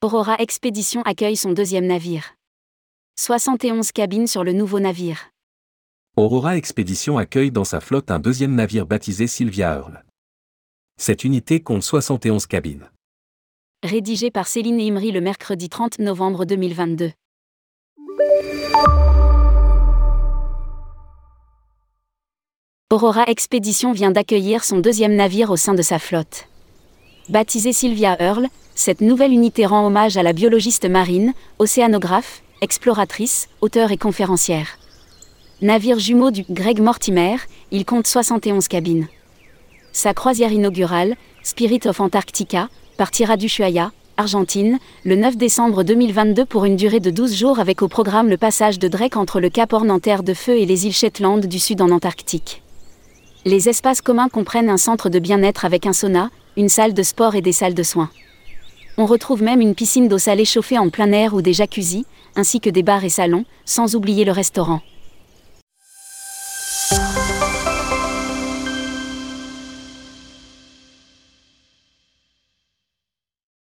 [0.00, 2.36] Aurora Expédition accueille son deuxième navire.
[3.18, 5.32] 71 cabines sur le nouveau navire.
[6.16, 10.04] Aurora Expédition accueille dans sa flotte un deuxième navire baptisé Sylvia Earl.
[11.00, 12.88] Cette unité compte 71 cabines.
[13.82, 17.10] Rédigé par Céline Imri le mercredi 30 novembre 2022.
[22.92, 26.46] Aurora Expédition vient d'accueillir son deuxième navire au sein de sa flotte.
[27.28, 33.92] Baptisée Sylvia Earle, cette nouvelle unité rend hommage à la biologiste marine, océanographe, exploratrice, auteure
[33.92, 34.78] et conférencière.
[35.60, 37.36] Navire jumeau du Greg Mortimer,
[37.70, 39.08] il compte 71 cabines.
[39.92, 46.76] Sa croisière inaugurale, Spirit of Antarctica, partira d'Ushuaia, Argentine, le 9 décembre 2022 pour une
[46.76, 49.90] durée de 12 jours avec au programme le passage de Drake entre le Cap Horn
[49.90, 52.62] en terre de feu et les îles Shetland du Sud en Antarctique.
[53.44, 57.36] Les espaces communs comprennent un centre de bien-être avec un sauna, une salle de sport
[57.36, 58.10] et des salles de soins.
[58.96, 62.58] On retrouve même une piscine d'eau salée chauffée en plein air ou des jacuzzis, ainsi
[62.58, 64.80] que des bars et salons, sans oublier le restaurant.